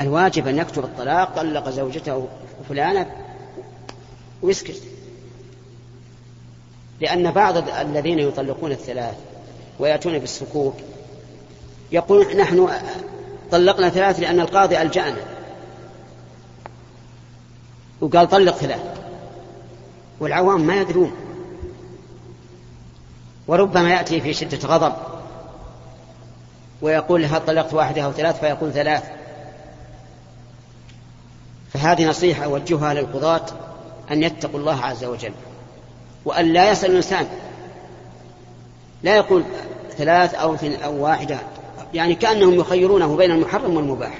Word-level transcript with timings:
الواجب 0.00 0.48
أن 0.48 0.58
يكتب 0.58 0.84
الطلاق 0.84 1.36
طلق 1.36 1.68
زوجته 1.68 2.28
فلانة 2.68 3.06
ويسكت. 4.42 4.82
لأن 7.00 7.30
بعض 7.30 7.68
الذين 7.68 8.18
يطلقون 8.18 8.72
الثلاث 8.72 9.14
ويأتون 9.78 10.18
بالسكوك 10.18 10.74
يقول 11.92 12.36
نحن 12.36 12.68
طلقنا 13.50 13.88
ثلاث 13.88 14.20
لأن 14.20 14.40
القاضي 14.40 14.82
ألجأنا. 14.82 15.16
وقال 18.00 18.28
طلق 18.28 18.56
ثلاث. 18.56 18.80
والعوام 20.20 20.60
ما 20.60 20.80
يدرون. 20.80 21.12
وربما 23.48 23.90
يأتي 23.90 24.20
في 24.20 24.34
شدة 24.34 24.68
غضب 24.68 24.92
ويقول 26.82 27.24
هل 27.24 27.46
طلقت 27.46 27.74
واحدة 27.74 28.02
أو 28.02 28.12
ثلاث 28.12 28.40
فيقول 28.40 28.72
ثلاث. 28.72 29.15
فهذه 31.76 32.08
نصيحة 32.08 32.44
أوجهها 32.44 32.94
للقضاة 32.94 33.46
أن 34.10 34.22
يتقوا 34.22 34.60
الله 34.60 34.80
عز 34.80 35.04
وجل 35.04 35.32
وأن 36.24 36.52
لا 36.52 36.70
يسأل 36.70 36.90
الإنسان. 36.90 37.26
لا 39.02 39.16
يقول 39.16 39.44
ثلاث 39.98 40.34
أو 40.34 40.56
أو 40.84 41.04
واحدة 41.04 41.38
يعني 41.94 42.14
كأنهم 42.14 42.54
يخيرونه 42.54 43.16
بين 43.16 43.30
المحرم 43.30 43.76
والمباح 43.76 44.18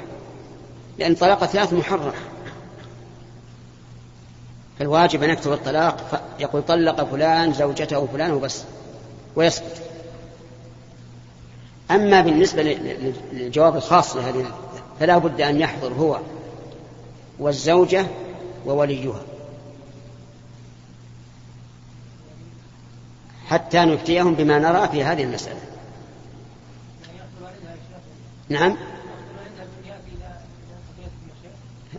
لأن 0.99 1.15
طلاق 1.15 1.45
ثلاث 1.45 1.73
محرم. 1.73 2.13
فالواجب 4.79 5.23
أن 5.23 5.31
يكتب 5.31 5.53
الطلاق 5.53 6.23
يقول 6.41 6.63
طلق 6.63 7.05
فلان 7.05 7.53
زوجته 7.53 8.07
فلان 8.07 8.33
وبس 8.33 8.63
ويسكت. 9.37 9.83
أما 11.91 12.21
بالنسبة 12.21 12.63
للجواب 13.33 13.77
الخاص 13.77 14.17
لهذه 14.17 14.47
فلا 15.01 15.19
بد 15.19 15.41
أن 15.41 15.61
يحضر 15.61 15.93
هو 15.93 16.21
والزوجة 17.39 18.07
ووليها. 18.67 19.23
حتى 23.47 23.79
نفتيهم 23.79 24.35
بما 24.35 24.59
نرى 24.59 24.89
في 24.89 25.05
هذه 25.05 25.23
المسألة. 25.23 25.61
نعم. 28.49 28.77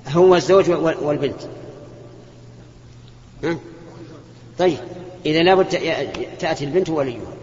هو 0.08 0.36
الزوج 0.36 0.70
والبنت. 0.70 1.42
طيب 4.60 4.78
إذا 5.26 5.44
لابد 5.44 5.68
تأتي 6.40 6.66
البنت 6.66 6.90
وليها. 6.90 7.34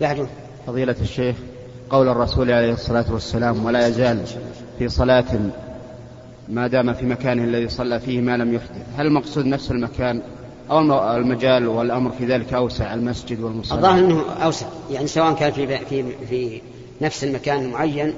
بعده. 0.00 0.26
فضيلة 0.66 0.96
الشيخ 1.00 1.36
قول 1.90 2.08
الرسول 2.08 2.50
عليه 2.50 2.72
الصلاة 2.72 3.12
والسلام 3.12 3.64
ولا 3.64 3.88
يزال 3.88 4.24
في 4.78 4.88
صلاة 4.88 5.50
ما 6.48 6.66
دام 6.66 6.92
في 6.92 7.06
مكانه 7.06 7.44
الذي 7.44 7.68
صلى 7.68 8.00
فيه 8.00 8.20
ما 8.20 8.36
لم 8.36 8.54
يحدث 8.54 8.86
هل 8.96 9.06
المقصود 9.06 9.46
نفس 9.46 9.70
المكان 9.70 10.22
أو 10.70 11.16
المجال 11.16 11.68
والأمر 11.68 12.10
في 12.10 12.26
ذلك 12.26 12.54
أوسع 12.54 12.94
المسجد 12.94 13.40
والمصلى؟ 13.40 13.78
الظاهر 13.78 13.98
أنه 13.98 14.32
أوسع 14.32 14.66
يعني 14.90 15.06
سواء 15.06 15.34
كان 15.34 15.52
في, 15.52 15.78
في, 15.78 16.04
في 16.26 16.60
نفس 17.00 17.24
المكان 17.24 17.64
المعين 17.64 18.14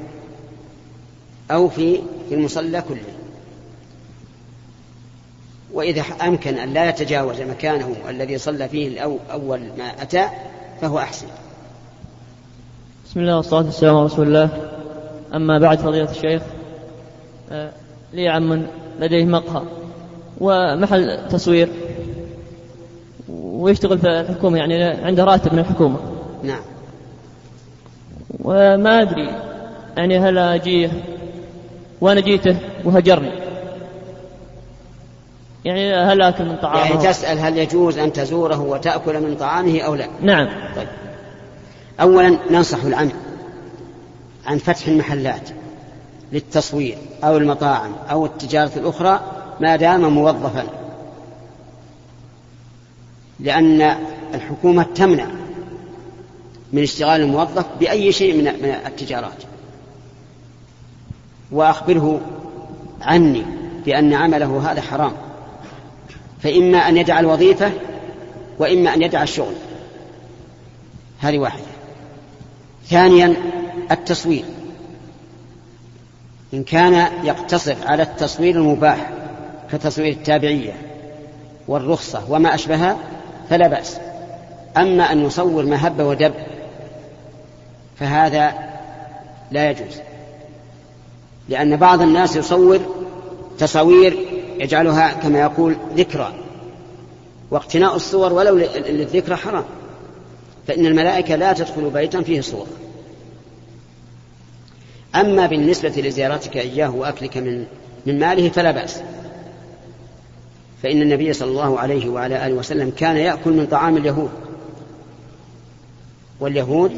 أو 1.51 1.69
في 1.69 2.01
في 2.29 2.35
المصلى 2.35 2.83
كله. 2.83 3.15
وإذا 5.73 6.03
أمكن 6.03 6.55
أن 6.55 6.73
لا 6.73 6.89
يتجاوز 6.89 7.41
مكانه 7.41 7.97
الذي 8.09 8.39
صلى 8.39 8.69
فيه 8.69 9.19
أول 9.33 9.61
ما 9.79 10.03
أتى 10.03 10.29
فهو 10.81 10.99
أحسن. 10.99 11.27
بسم 13.07 13.21
الله 13.21 13.37
والصلاة 13.37 13.65
والسلام 13.65 13.97
على 13.97 14.05
رسول 14.05 14.27
الله. 14.27 14.71
أما 15.35 15.59
بعد 15.59 15.79
فضيلة 15.79 16.11
الشيخ 16.11 16.43
آه، 17.53 17.73
لي 18.15 18.29
عم 18.29 18.67
لديه 19.01 19.25
مقهى 19.25 19.63
ومحل 20.41 21.29
تصوير 21.29 21.69
ويشتغل 23.29 23.99
في 23.99 24.09
الحكومة 24.09 24.59
يعني 24.59 24.85
عنده 24.85 25.25
راتب 25.25 25.53
من 25.53 25.59
الحكومة. 25.59 25.97
نعم. 26.43 26.63
وما 28.41 29.03
أدري 29.03 29.31
يعني 29.97 30.19
هل 30.19 30.39
أجيه 30.39 30.91
وأنا 32.01 32.21
جيته 32.21 32.57
وهجرني. 32.85 33.33
يعني 35.65 35.95
هل 35.95 36.23
آكل 36.23 36.45
من 36.45 36.57
طعامه؟ 36.57 36.81
يعني 36.81 37.09
تسأل 37.09 37.39
هل 37.39 37.59
يجوز 37.59 37.99
أن 37.99 38.13
تزوره 38.13 38.61
وتأكل 38.61 39.21
من 39.21 39.37
طعامه 39.37 39.81
أو 39.81 39.95
لا؟ 39.95 40.07
نعم. 40.23 40.49
طيب. 40.77 40.89
أولا 42.01 42.39
ننصح 42.51 42.85
العم 42.85 43.11
عن 44.47 44.59
فتح 44.59 44.87
المحلات. 44.87 45.51
للتصوير 46.35 46.99
أو 47.25 47.37
المطاعم 47.37 47.93
أو 48.11 48.27
التجارة 48.27 48.71
الأخرى 48.77 49.21
ما 49.61 49.77
دام 49.77 50.15
موظفا. 50.15 50.65
لأن 53.41 53.97
الحكومة 54.35 54.87
تمنع 54.95 55.27
من 56.73 56.83
اشتغال 56.83 57.21
الموظف 57.21 57.67
بأي 57.81 58.13
شيء 58.13 58.37
من 58.37 58.47
التجارات. 58.87 59.43
وأخبره 61.53 62.21
عني 63.01 63.45
بأن 63.87 64.15
عمله 64.15 64.73
هذا 64.73 64.81
حرام. 64.81 65.13
فإما 66.43 66.79
أن 66.79 66.97
يدع 66.97 67.21
الوظيفة 67.21 67.73
وإما 68.59 68.95
أن 68.95 69.03
يدع 69.03 69.23
الشغل. 69.23 69.55
هذه 71.21 71.39
واحدة. 71.39 71.65
ثانيا 72.89 73.35
التصوير. 73.91 74.45
إن 76.55 76.65
كان 76.65 77.09
يقتصر 77.25 77.75
على 77.87 78.03
التصوير 78.03 78.55
المباح 78.55 79.11
كتصوير 79.73 80.13
التابعية 80.13 80.73
والرخصة 81.69 82.23
وما 82.29 82.55
أشبهها 82.55 82.99
فلا 83.51 83.69
بأس. 83.69 83.99
أما 84.77 85.13
أن 85.13 85.25
يصور 85.25 85.65
ما 85.65 85.87
هب 85.87 86.01
ودب 86.01 86.35
فهذا 87.97 88.55
لا 89.51 89.71
يجوز 89.71 90.01
لأن 91.49 91.77
بعض 91.77 92.03
الناس 92.03 92.37
يصور 92.37 92.81
تصاوير 93.59 94.19
يجعلها 94.59 95.13
كما 95.13 95.41
يقول 95.41 95.77
ذكرى 95.97 96.35
واقتناء 97.51 97.97
الصور 97.97 98.33
ولو 98.33 98.57
للذكرى 98.77 99.37
حرام 99.37 99.65
فإن 100.67 100.87
الملائكة 100.87 101.37
لا 101.37 101.53
تدخل 101.53 101.91
بيتا 101.91 102.23
فيه 102.23 102.41
صور. 102.41 102.67
أما 105.15 105.47
بالنسبة 105.47 105.89
لزيارتك 105.89 106.57
إياه 106.57 106.95
وأكلك 106.95 107.37
من 107.37 107.67
من 108.07 108.19
ماله 108.19 108.49
فلا 108.49 108.71
بأس. 108.71 109.01
فإن 110.83 111.03
النبي 111.03 111.33
صلى 111.33 111.49
الله 111.49 111.81
عليه 111.81 112.09
وعلى 112.09 112.47
آله 112.47 112.55
وسلم 112.55 112.91
كان 112.91 113.17
يأكل 113.17 113.51
من 113.53 113.67
طعام 113.67 113.97
اليهود. 113.97 114.31
واليهود 116.41 116.93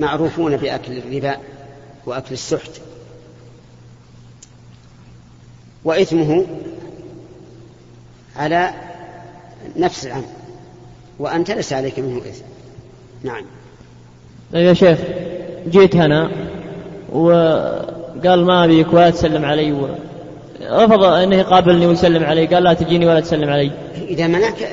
معروفون 0.00 0.56
بأكل 0.56 0.98
الربا 0.98 1.36
وأكل 2.06 2.32
السحت. 2.32 2.70
وإثمه 5.84 6.46
على 8.36 8.70
نفس 9.76 10.06
العمل. 10.06 10.24
وأنت 11.18 11.50
ليس 11.50 11.72
عليك 11.72 11.98
منه 11.98 12.18
إثم. 12.18 12.44
نعم. 13.22 13.44
طيب 14.52 14.66
يا 14.66 14.74
شيخ 14.74 14.98
جيت 15.68 15.96
هنا 15.96 16.30
وقال 17.16 18.44
ما 18.44 18.64
أبيك 18.64 18.92
ولا 18.92 19.10
تسلم 19.10 19.44
علي 19.44 19.72
و... 19.72 19.88
رفض 20.62 21.04
أنه 21.04 21.36
يقابلني 21.36 21.86
ويسلم 21.86 22.24
علي. 22.24 22.46
قال 22.46 22.62
لا 22.62 22.74
تجيني 22.74 23.06
ولا 23.06 23.20
تسلم 23.20 23.50
علي. 23.50 23.70
إذا 23.94 24.26
منعك. 24.26 24.68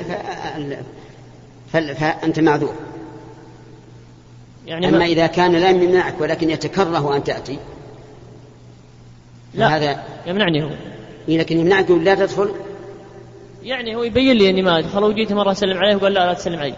فأنت 1.72 2.40
معذور. 2.40 2.74
يعني 4.66 4.88
أما 4.88 4.98
ما... 4.98 5.04
إذا 5.04 5.26
كان 5.26 5.52
لا 5.52 5.70
يمنعك 5.70 6.20
ولكن 6.20 6.50
يتكره 6.50 7.16
أن 7.16 7.24
تأتي 7.24 7.58
لا 9.54 9.76
هذا 9.76 10.02
يمنعني 10.26 10.64
هو. 10.64 10.70
إيه 11.28 11.38
لكن 11.38 11.58
يمنعك 11.58 11.90
لا 11.90 12.14
تدخل؟ 12.14 12.50
يعني 13.62 13.96
هو 13.96 14.02
يبين 14.02 14.36
لي 14.36 14.50
إني 14.50 14.62
ما 14.62 14.78
أدخل. 14.78 15.04
وجيت 15.04 15.32
مرة 15.32 15.52
أسلم 15.52 15.78
عليه 15.78 15.96
وقال 15.96 16.12
لا 16.12 16.26
لا 16.26 16.34
تسلم 16.34 16.58
علي. 16.58 16.74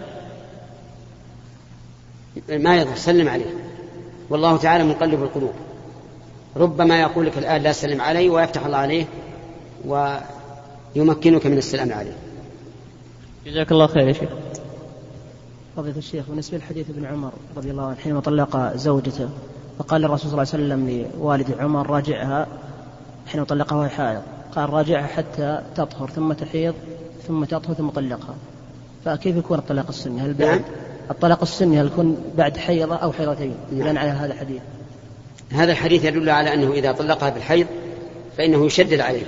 ما 2.48 2.76
يضر 2.76 2.94
سلم 2.94 3.28
عليه. 3.28 3.65
والله 4.30 4.56
تعالى 4.56 4.84
مقلب 4.84 5.22
القلوب. 5.22 5.52
ربما 6.56 7.00
يقول 7.00 7.26
لك 7.26 7.38
الآن 7.38 7.62
لا 7.62 7.72
تسلم 7.72 8.00
علي 8.00 8.28
ويفتح 8.28 8.66
الله 8.66 8.78
عليه 8.78 9.06
ويمكنك 9.86 11.46
من 11.46 11.58
السلام 11.58 11.92
عليه. 11.92 12.16
جزاك 13.46 13.72
الله 13.72 13.86
خير 13.86 14.08
يا 14.08 14.12
شيخ. 14.12 14.28
فضيلة 15.76 15.98
الشيخ 15.98 16.24
بالنسبة 16.28 16.58
لحديث 16.58 16.90
ابن 16.90 17.04
عمر 17.04 17.32
رضي 17.56 17.70
الله 17.70 17.84
عنه 17.84 17.94
حينما 17.94 18.20
طلق 18.20 18.76
زوجته 18.76 19.28
فقال 19.78 20.04
الرسول 20.04 20.30
صلى 20.30 20.42
الله 20.42 20.52
عليه 20.52 20.64
وسلم 20.64 21.08
لوالد 21.20 21.58
عمر 21.58 21.90
راجعها. 21.90 22.46
حين 23.26 23.44
طلقها 23.44 23.78
وهي 23.78 23.88
حائض. 23.88 24.22
قال 24.56 24.70
راجعها 24.70 25.06
حتى 25.06 25.62
تطهر 25.76 26.10
ثم 26.10 26.32
تحيض 26.32 26.74
ثم 27.28 27.44
تطهر 27.44 27.74
ثم 27.74 27.88
طلقها. 27.88 28.34
فكيف 29.04 29.36
يكون 29.36 29.58
الطلاق 29.58 29.88
السني؟ 29.88 30.20
هل 30.20 30.34
بعد؟ 30.34 30.48
نعم. 30.48 30.60
الطلاق 31.10 31.42
السني 31.42 31.80
هل 31.80 31.86
يكون 31.86 32.24
بعد 32.36 32.56
حيضة 32.56 32.96
أو 32.96 33.12
حيضتين؟ 33.12 33.54
نعم. 33.72 33.98
على 33.98 34.10
هذا 34.10 34.32
الحديث. 34.32 34.62
هذا 35.52 35.72
الحديث 35.72 36.04
يدل 36.04 36.30
على 36.30 36.54
أنه 36.54 36.72
إذا 36.72 36.92
طلقها 36.92 37.30
بالحيض 37.30 37.66
فإنه 38.38 38.66
يشدد 38.66 39.00
عليه. 39.00 39.26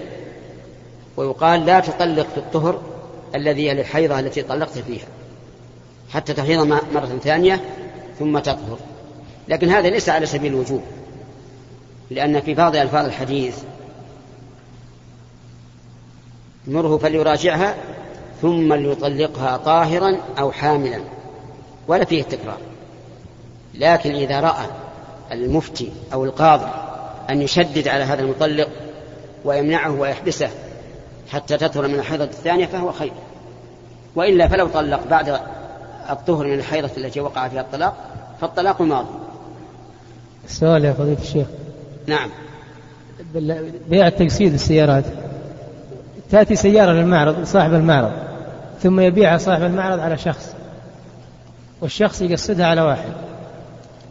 ويقال 1.17 1.67
لا 1.67 1.81
تطلق 1.81 2.27
في 2.35 2.39
الطهر 2.39 2.81
الذي 3.35 3.67
يلي 3.67 3.81
الحيضة 3.81 4.21
التي 4.21 4.43
طلقت 4.43 4.79
فيها 4.79 5.07
حتى 6.11 6.33
تحيض 6.33 6.67
مرة 6.67 7.19
ثانية 7.23 7.61
ثم 8.19 8.39
تطهر. 8.39 8.79
لكن 9.49 9.69
هذا 9.69 9.89
ليس 9.89 10.09
على 10.09 10.27
سبيل 10.27 10.53
الوجوب 10.53 10.83
لأن 12.11 12.41
في 12.41 12.55
بعض 12.55 12.77
ألفاظ 12.77 13.05
الحديث 13.05 13.57
مره 16.67 16.99
فليراجعها 16.99 17.75
ثم 18.43 18.73
ليطلقها 18.75 19.57
طاهرا 19.57 20.17
أو 20.39 20.53
حاملا. 20.53 21.01
ولا 21.89 22.05
فيه 22.05 22.21
التكرار. 22.21 22.59
لكن 23.75 24.15
إذا 24.15 24.41
رأى 24.41 24.67
المفتي 25.33 25.93
أو 26.13 26.25
القاضي 26.25 26.67
أن 27.31 27.43
يشدد 27.43 27.89
على 27.89 28.05
هذا 28.05 28.23
المطلق 28.23 28.69
ويمنعه 29.45 30.01
ويحبسه 30.01 30.49
حتى 31.31 31.57
تطهر 31.57 31.89
من 31.89 31.95
الحيضة 31.95 32.25
الثانية 32.25 32.67
فهو 32.67 32.93
خير. 32.93 33.13
وإلا 34.17 34.49
فلو 34.49 34.67
طلق 34.67 35.01
بعد 35.11 35.41
الطهر 36.11 36.47
من 36.47 36.55
الحيضة 36.55 36.91
التي 36.97 37.21
وقع 37.21 37.49
فيها 37.49 37.61
الطلاق 37.61 37.97
فالطلاق 38.41 38.83
ماضي. 38.83 39.09
السؤال 40.45 40.85
يا 40.85 40.93
فضيلة 40.93 41.21
الشيخ. 41.23 41.47
نعم. 42.07 42.31
بيع 43.89 44.09
تجسيد 44.09 44.55
السيارات 44.55 45.05
تأتي 46.31 46.57
سيارة 46.57 46.93
للمعرض 46.93 47.45
صاحب 47.45 47.75
المعرض 47.75 48.13
ثم 48.83 49.01
يبيعها 49.01 49.39
صاحب 49.39 49.63
المعرض 49.63 50.01
على 50.01 50.19
شخص. 50.19 50.58
والشخص 51.81 52.23
يقصدها 52.23 52.67
على 52.67 52.81
واحد. 52.81 53.13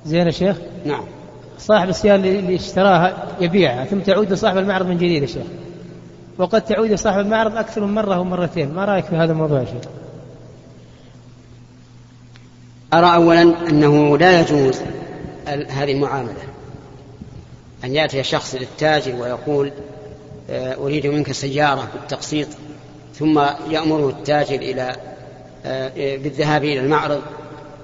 زين 0.06 0.26
يا 0.26 0.32
شيخ؟ 0.32 0.58
نعم. 0.86 1.04
صاحب 1.60 1.90
السيارة 1.90 2.16
اللي 2.16 2.56
اشتراها 2.56 3.28
يبيعها 3.40 3.86
ثم 3.86 4.00
تعود 4.00 4.34
لصاحب 4.34 4.58
المعرض 4.58 4.88
من 4.88 4.98
جديد 4.98 5.22
يا 5.22 5.28
شيخ. 5.28 5.46
وقد 6.38 6.62
تعود 6.62 6.92
لصاحب 6.92 7.20
المعرض 7.20 7.58
أكثر 7.58 7.86
من 7.86 7.94
مرة 7.94 8.20
ومرتين. 8.20 8.74
ما 8.74 8.86
رأيك 8.86 9.06
في 9.06 9.16
هذا 9.16 9.32
الموضوع 9.32 9.60
يا 9.60 9.66
شيخ؟ 9.66 9.92
أرى 12.94 13.16
أولا 13.16 13.70
أنه 13.70 14.18
لا 14.18 14.42
يجوز 14.42 14.82
هذه 15.48 15.92
المعاملة. 15.92 16.48
أن 17.84 17.96
يأتي 17.96 18.24
شخص 18.24 18.56
للتاجر 18.56 19.16
ويقول 19.16 19.72
آه، 20.50 20.76
أريد 20.76 21.08
منك 21.08 21.32
سيارة 21.32 21.88
بالتقسيط 21.94 22.48
ثم 23.14 23.42
يأمره 23.70 24.10
التاجر 24.10 24.56
إلى 24.56 24.96
آه، 25.66 26.18
بالذهاب 26.18 26.64
إلى 26.64 26.80
المعرض 26.80 27.22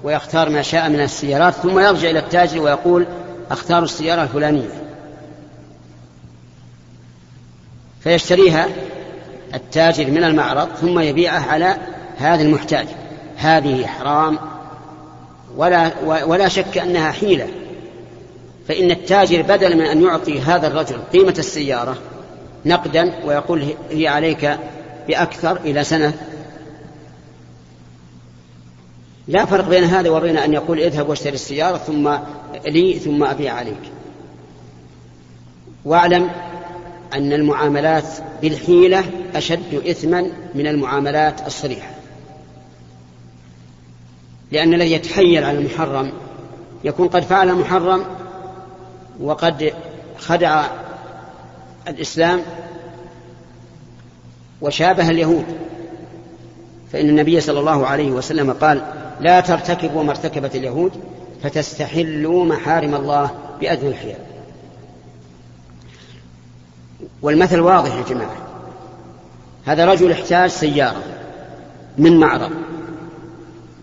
ويختار 0.02 0.48
ما 0.48 0.62
شاء 0.62 0.88
من 0.88 1.00
السيارات 1.00 1.54
ثم 1.54 1.78
يرجع 1.78 2.10
إلى 2.10 2.18
التاجر 2.18 2.60
ويقول 2.60 3.06
أختار 3.50 3.82
السيارة 3.82 4.22
الفلانية. 4.22 4.68
فيشتريها 8.00 8.68
التاجر 9.54 10.10
من 10.10 10.24
المعرض 10.24 10.68
ثم 10.80 10.98
يبيعه 10.98 11.40
على 11.40 11.76
هذا 12.18 12.42
المحتاج. 12.42 12.86
هذه 13.36 13.86
حرام 13.86 14.38
ولا 15.56 15.90
ولا 16.04 16.48
شك 16.48 16.78
أنها 16.78 17.12
حيلة. 17.12 17.48
فإن 18.68 18.90
التاجر 18.90 19.42
بدل 19.42 19.76
من 19.76 19.84
أن 19.84 20.02
يعطي 20.02 20.40
هذا 20.40 20.66
الرجل 20.66 20.96
قيمة 21.12 21.34
السيارة 21.38 21.96
نقدا 22.66 23.12
ويقول 23.24 23.64
هي 23.90 24.08
عليك 24.08 24.58
بأكثر 25.08 25.56
إلى 25.56 25.84
سنة 25.84 26.14
لا 29.28 29.44
فرق 29.44 29.68
بين 29.68 29.84
هذا 29.84 30.10
وبين 30.10 30.36
أن 30.36 30.52
يقول 30.52 30.80
اذهب 30.80 31.08
واشتري 31.08 31.34
السيارة 31.34 31.76
ثم 31.76 32.16
لي 32.66 32.98
ثم 32.98 33.24
أبيع 33.24 33.54
عليك. 33.54 33.92
واعلم 35.84 36.30
أن 37.14 37.32
المعاملات 37.32 38.04
بالحيلة 38.42 39.04
أشد 39.34 39.74
اثما 39.74 40.30
من 40.54 40.66
المعاملات 40.66 41.46
الصريحة. 41.46 41.90
لأن 44.52 44.74
الذي 44.74 44.92
يتحيل 44.92 45.44
على 45.44 45.58
المحرم 45.58 46.12
يكون 46.84 47.08
قد 47.08 47.22
فعل 47.22 47.50
المحرم 47.50 48.04
وقد 49.20 49.72
خدع 50.18 50.66
الإسلام 51.88 52.42
وشابه 54.60 55.10
اليهود. 55.10 55.44
فإن 56.92 57.08
النبي 57.08 57.40
صلى 57.40 57.60
الله 57.60 57.86
عليه 57.86 58.10
وسلم 58.10 58.52
قال 58.52 59.03
لا 59.20 59.40
ترتكبوا 59.40 60.02
ما 60.02 60.10
ارتكبت 60.10 60.54
اليهود 60.54 60.92
فتستحلوا 61.42 62.44
محارم 62.44 62.94
الله 62.94 63.30
بأذن 63.60 63.88
الحيل 63.88 64.16
والمثل 67.22 67.60
واضح 67.60 67.94
يا 67.94 68.02
جماعة. 68.02 68.36
هذا 69.64 69.84
رجل 69.84 70.12
احتاج 70.12 70.50
سيارة 70.50 71.02
من 71.98 72.20
معرض. 72.20 72.50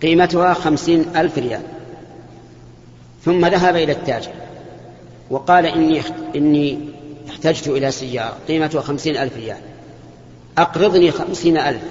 قيمتها 0.02 0.54
خمسين 0.54 1.06
ألف 1.16 1.38
ريال. 1.38 1.62
ثم 3.26 3.46
ذهب 3.46 3.76
إلى 3.76 3.92
التاجر 3.92 4.32
وقال 5.30 5.66
إني 5.66 6.02
إني 6.36 6.80
احتجت 7.30 7.68
إلى 7.68 7.92
سيارة. 7.92 8.38
قيمتها 8.48 8.82
خمسين 8.82 9.18
ألف 9.18 9.36
ريال. 9.36 9.58
أقرضني 10.58 11.12
خمسين 11.12 11.58
ألف. 11.58 11.84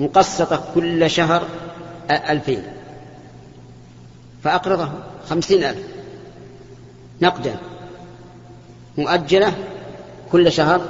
مقسطة 0.00 0.64
كل 0.74 1.10
شهر 1.10 1.42
ألفين. 2.10 2.62
فأقرضه 4.44 4.90
خمسين 5.30 5.64
ألف. 5.64 5.78
نقدا. 7.22 7.56
مؤجلة 8.98 9.52
كل 10.32 10.52
شهر 10.52 10.80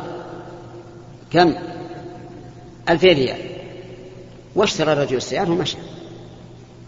كم؟ 1.32 1.54
ألفين 2.88 3.16
ريال. 3.16 3.38
واشترى 4.54 4.92
الرجل 4.92 5.16
السيارة 5.16 5.50
ومشى. 5.50 5.76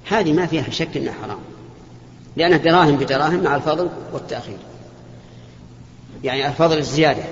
هذه 0.08 0.32
ما 0.32 0.46
فيها 0.46 0.70
شك 0.70 0.96
إنها 0.96 1.12
حرام. 1.23 1.38
لأنها 2.37 2.58
دراهم 2.58 2.96
بدراهم 2.96 3.43
مع 3.43 3.56
الفضل 3.56 3.88
والتأخير. 4.12 4.58
يعني 6.25 6.46
الفضل 6.46 6.79
الزيادة. 6.79 7.23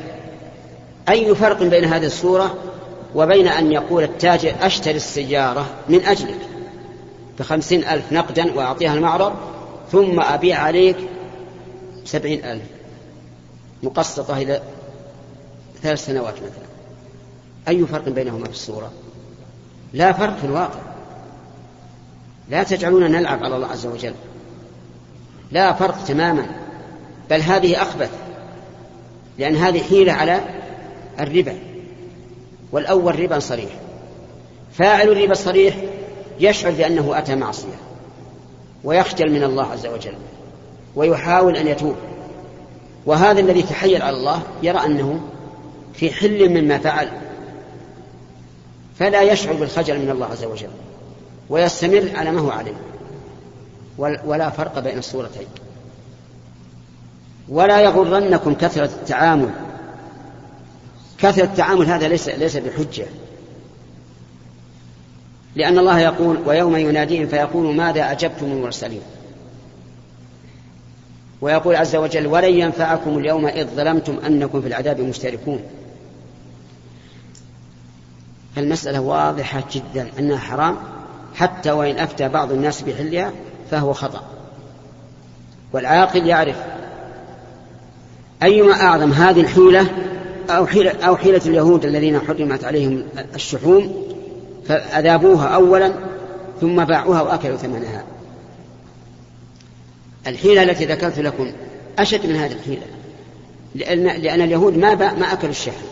أي 1.09 1.35
فرق 1.35 1.63
بين 1.63 1.85
هذه 1.85 2.07
الصورة 2.07 2.55
وبين 3.15 3.49
أن 3.49 3.73
يقول 3.73 4.03
التاجر 4.03 4.55
أشتري 4.61 4.97
السيارة 4.97 5.67
من 5.89 6.05
أجلك؟ 6.05 6.39
بخمسين 7.41 7.85
ألف 7.85 8.13
نقدا 8.13 8.55
وأعطيها 8.55 8.95
المعرض 8.95 9.33
ثم 9.93 10.21
أبيع 10.21 10.59
عليك 10.59 10.97
سبعين 12.05 12.45
ألف. 12.45 12.63
مقسطة 13.83 14.39
إلى 14.39 14.63
ثلاث 15.83 16.07
سنوات 16.07 16.35
مثلا. 16.35 16.71
أي 17.69 17.87
فرق 17.87 18.09
بينهما 18.09 18.45
في 18.45 18.51
الصورة؟ 18.51 18.93
لا 19.93 20.13
فرق 20.13 20.37
في 20.37 20.45
الواقع. 20.45 20.81
لا 22.49 22.63
تجعلون 22.63 23.11
نلعب 23.11 23.45
على 23.45 23.57
الله 23.57 23.69
عز 23.69 23.87
وجل. 23.87 24.15
لا 25.53 25.73
فرق 25.73 26.05
تماما. 26.05 26.47
بل 27.31 27.41
هذه 27.41 27.83
أخبث. 27.83 28.11
لأن 29.39 29.57
هذه 29.57 29.83
حيلة 29.83 30.13
على 30.13 30.41
الربا. 31.21 31.59
والأول 32.73 33.21
ربا 33.21 33.39
صريح. 33.39 33.71
فاعل 34.73 35.09
الربا 35.09 35.33
الصريح 35.33 35.77
يشعر 36.41 36.73
بأنه 36.73 37.19
أتى 37.19 37.35
معصية 37.35 37.79
ويخجل 38.85 39.33
من 39.33 39.43
الله 39.43 39.67
عز 39.67 39.87
وجل 39.87 40.15
ويحاول 40.97 41.57
أن 41.57 41.67
يتوب. 41.67 41.97
وهذا 43.07 43.41
الذي 43.41 43.63
تحيل 43.63 44.03
على 44.03 44.17
الله 44.17 44.43
يرى 44.63 44.79
أنه 44.79 45.21
في 45.95 46.11
حل 46.11 46.49
مما 46.49 46.79
فعل 46.79 47.09
فلا 48.99 49.23
يشعر 49.23 49.53
بالخجل 49.53 49.99
من 49.99 50.11
الله 50.11 50.27
عز 50.27 50.45
وجل 50.45 50.71
ويستمر 51.51 52.11
على 52.15 52.31
ما 52.31 52.41
هو 52.41 52.51
عليه 52.51 52.75
ولا 53.99 54.51
فرق 54.51 54.79
بين 54.79 54.99
الصورتين. 54.99 55.47
ولا 57.49 57.81
يغرنكم 57.81 58.55
كثرة 58.55 58.85
التعامل. 58.85 59.51
كثرة 61.19 61.45
التعامل 61.45 61.87
هذا 61.87 62.09
ليس 62.09 62.29
ليس 62.29 62.57
بحجة. 62.57 63.07
لأن 65.57 65.79
الله 65.79 66.01
يقول 66.01 66.39
ويوم 66.47 66.77
يناديهم 66.77 67.27
فيقول 67.27 67.77
ماذا 67.77 68.13
أجبتم 68.13 68.47
المرسلين؟ 68.47 69.03
ويقول 71.41 71.77
عز 71.77 71.97
وجل 71.97 72.27
ولن 72.27 72.55
ينفعكم 72.55 73.19
اليوم 73.19 73.47
إذ 73.47 73.67
ظلمتم 73.67 74.19
أنكم 74.27 74.61
في 74.61 74.67
العذاب 74.67 75.01
مشتركون. 75.01 75.61
المسألة 78.59 79.01
واضحة 79.01 79.65
جدا 79.73 80.09
أنها 80.19 80.39
حرام 80.39 80.77
حتى 81.35 81.71
وإن 81.71 81.99
أفتى 81.99 82.29
بعض 82.29 82.53
الناس 82.53 82.83
بحلها 82.83 83.33
فهو 83.71 83.93
خطأ. 83.93 84.25
والعاقل 85.73 86.27
يعرف 86.27 86.57
أيما 88.43 88.73
أعظم 88.73 89.13
هذه 89.13 89.41
الحيلة 89.41 89.87
أو 90.51 90.67
حيلة, 90.67 90.91
أو 90.91 91.17
حيلة 91.17 91.41
اليهود 91.47 91.85
الذين 91.85 92.21
حرمت 92.21 92.65
عليهم 92.65 93.05
الشحوم 93.35 94.11
فأذابوها 94.69 95.47
أولا 95.47 95.93
ثم 96.61 96.85
باعوها 96.85 97.23
وأكلوا 97.23 97.57
ثمنها. 97.57 98.05
الحيلة 100.27 100.63
التي 100.63 100.85
ذكرت 100.85 101.19
لكم 101.19 101.53
أشد 101.99 102.27
من 102.27 102.37
هذه 102.37 102.53
الحيلة 102.53 102.87
لأن, 103.75 104.07
لأن 104.23 104.41
اليهود 104.41 104.79
ما 104.79 104.95
با 104.95 105.13
ما 105.13 105.33
أكلوا 105.33 105.51
الشحم 105.51 105.85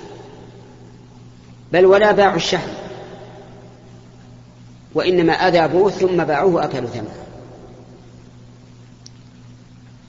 بل 1.72 1.86
ولا 1.86 2.12
باعوا 2.12 2.36
الشحم 2.36 2.68
وإنما 4.94 5.32
أذابوه 5.32 5.90
ثم 5.90 6.24
باعوه 6.24 6.54
وأكلوا 6.54 6.88
ثمنه. 6.88 7.14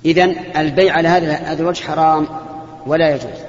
إذن 0.06 0.36
البيع 0.58 0.94
على 0.94 1.08
هذا 1.08 1.54
الوجه 1.54 1.84
حرام 1.84 2.28
ولا 2.88 3.10
يجوز 3.10 3.40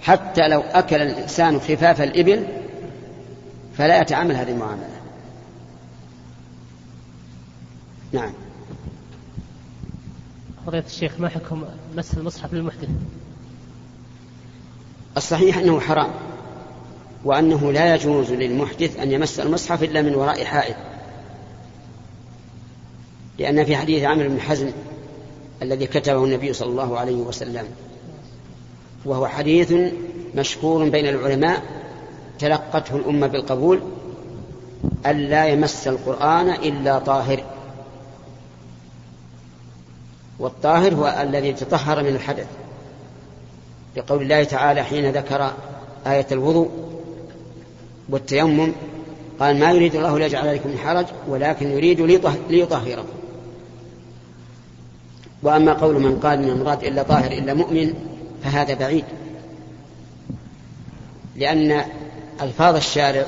حتى 0.00 0.48
لو 0.48 0.60
أكل 0.60 1.02
الإنسان 1.02 1.60
خفاف 1.60 2.02
الإبل 2.02 2.46
فلا 3.78 4.00
يتعامل 4.00 4.36
هذه 4.36 4.50
المعاملة. 4.50 4.88
نعم. 8.12 8.32
فضيلة 10.66 10.86
الشيخ 10.86 11.20
ما 11.20 11.28
حكم 11.28 11.64
مس 11.96 12.14
المصحف 12.14 12.54
للمحدث؟ 12.54 12.88
الصحيح 15.16 15.58
أنه 15.58 15.80
حرام 15.80 16.10
وأنه 17.24 17.72
لا 17.72 17.94
يجوز 17.94 18.32
للمحدث 18.32 19.00
أن 19.00 19.12
يمس 19.12 19.40
المصحف 19.40 19.82
إلا 19.82 20.02
من 20.02 20.14
وراء 20.14 20.44
حائط. 20.44 20.76
لأن 23.38 23.64
في 23.64 23.76
حديث 23.76 24.04
عامر 24.04 24.28
بن 24.28 24.40
حزم 24.40 24.70
الذي 25.62 25.86
كتبه 25.86 26.24
النبي 26.24 26.52
صلى 26.52 26.68
الله 26.68 26.98
عليه 26.98 27.16
وسلم 27.16 27.66
وهو 29.04 29.26
حديث 29.26 29.74
مشهور 30.34 30.88
بين 30.88 31.06
العلماء 31.06 31.83
تلقته 32.38 32.96
الأمة 32.96 33.26
بالقبول 33.26 33.80
ألا 35.06 35.46
يمس 35.46 35.88
القرآن 35.88 36.50
إلا 36.50 36.98
طاهر. 36.98 37.44
والطاهر 40.38 40.94
هو 40.94 41.18
الذي 41.22 41.52
تطهر 41.52 42.02
من 42.02 42.08
الحدث. 42.08 42.46
لقول 43.96 44.22
الله 44.22 44.44
تعالى 44.44 44.82
حين 44.82 45.10
ذكر 45.10 45.52
آية 46.06 46.26
الوضوء 46.32 46.70
والتيمم 48.08 48.72
قال 49.40 49.58
ما 49.58 49.72
يريد 49.72 49.94
الله 49.94 50.18
ليجعل 50.18 50.48
عليكم 50.48 50.68
من 50.68 50.78
حرج 50.78 51.06
ولكن 51.28 51.70
يريد 51.70 52.00
ليطهركم. 52.50 53.08
وأما 55.42 55.72
قول 55.72 56.02
من 56.02 56.20
قال 56.20 56.42
من 56.42 56.48
المراد 56.48 56.84
إلا 56.84 57.02
طاهر 57.02 57.32
إلا 57.32 57.54
مؤمن 57.54 57.94
فهذا 58.44 58.74
بعيد. 58.74 59.04
لأن 61.36 61.84
ألفاظ 62.42 62.76
الشارع 62.76 63.24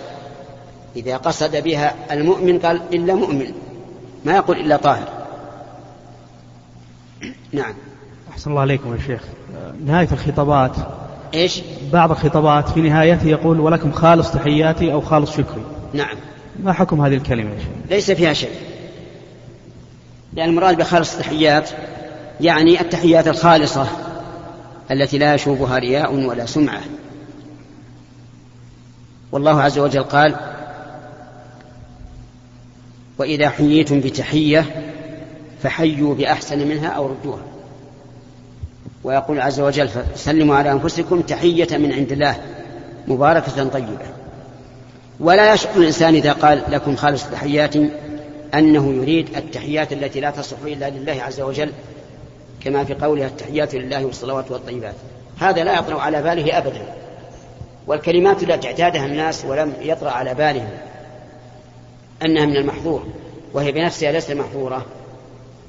إذا 0.97 1.17
قصد 1.17 1.57
بها 1.57 1.95
المؤمن 2.11 2.59
قال 2.59 2.81
إلا 2.93 3.15
مؤمن 3.15 3.53
ما 4.25 4.37
يقول 4.37 4.57
إلا 4.57 4.77
طاهر. 4.77 5.09
نعم. 7.53 7.75
أحسن 8.31 8.51
الله 8.51 8.61
عليكم 8.61 8.95
يا 8.95 9.01
شيخ. 9.07 9.21
نهاية 9.85 10.09
الخطابات. 10.13 10.73
إيش؟ 11.35 11.61
بعض 11.93 12.11
الخطابات 12.11 12.69
في 12.69 12.81
نهايته 12.81 13.27
يقول 13.27 13.61
ولكم 13.61 13.93
خالص 13.93 14.31
تحياتي 14.31 14.93
أو 14.93 15.01
خالص 15.01 15.31
شكري. 15.33 15.65
نعم. 15.93 16.17
ما 16.63 16.73
حكم 16.73 17.01
هذه 17.01 17.15
الكلمة 17.15 17.51
يا 17.51 17.59
شيخ؟ 17.59 17.69
ليس 17.91 18.11
فيها 18.11 18.33
شيء 18.33 18.51
لأن 20.33 20.49
المراد 20.49 20.77
بخالص 20.77 21.15
التحيات 21.15 21.71
يعني 22.41 22.81
التحيات 22.81 23.29
الخالصة 23.29 23.87
التي 24.91 25.19
لا 25.19 25.35
يشوبها 25.35 25.79
رياء 25.79 26.15
ولا 26.15 26.47
سمعة. 26.47 26.81
والله 29.37 29.63
عز 29.63 29.79
وجل 29.79 30.03
قال 30.03 30.37
وإذا 33.19 33.49
حييتم 33.49 34.01
بتحية 34.01 34.65
فحيوا 35.63 36.15
بأحسن 36.15 36.69
منها 36.69 36.89
أو 36.89 37.07
ردوها. 37.07 37.43
ويقول 39.05 39.41
عز 39.41 39.61
وجل 39.61 39.89
فسلموا 39.89 40.57
على 40.57 40.73
أنفسكم 40.73 41.21
تحية 41.21 41.77
من 41.77 41.93
عند 41.93 42.13
الله 42.13 42.37
مباركة 43.09 43.69
طيبة. 43.69 44.07
ولا 45.21 45.55
يشعر 45.55 45.77
الإنسان 45.77 46.15
إذا 46.15 46.33
قال 46.33 46.63
لكم 46.69 46.97
خالص 46.97 47.25
تحيات 47.25 47.77
أنه 48.55 48.93
يريد 48.93 49.37
التحيات 49.37 49.93
التي 49.93 50.21
لا 50.21 50.31
تصح 50.31 50.57
إلا 50.67 50.91
لله 50.91 51.23
عز 51.23 51.41
وجل 51.41 51.73
كما 52.65 52.85
في 52.85 52.95
قولها 52.95 53.27
التحيات 53.27 53.75
لله 53.75 54.05
والصلوات 54.05 54.51
والطيبات. 54.51 54.95
هذا 55.41 55.65
لا 55.65 55.79
يطرأ 55.79 56.01
على 56.01 56.23
باله 56.23 56.59
أبدا. 56.59 57.06
والكلمات 57.87 58.43
التي 58.43 58.69
اعتادها 58.69 59.07
الناس 59.07 59.45
ولم 59.45 59.73
يطرأ 59.81 60.11
على 60.11 60.35
بالهم 60.35 60.71
أنها 62.25 62.47
من 62.47 62.57
المحظور 62.57 63.07
وهي 63.53 63.73
بنفسها 63.73 64.13
ليست 64.13 64.33
محظورة. 64.33 64.87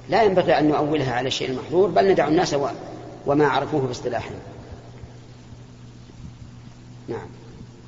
لا 0.09 0.23
ينبغي 0.23 0.59
أن 0.59 0.67
نؤولها 0.67 1.13
على 1.13 1.27
الشيء 1.27 1.49
المحظور 1.49 1.89
بل 1.89 2.11
ندع 2.11 2.27
الناس 2.27 2.55
وما 3.25 3.47
عرفوه 3.47 3.87
باصطلاحهم 3.87 4.35
نعم. 7.07 7.27